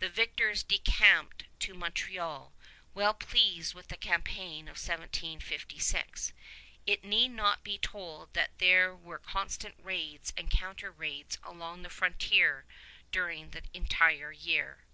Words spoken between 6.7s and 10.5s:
It need not be told that there were constant raids and